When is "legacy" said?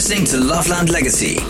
0.88-1.49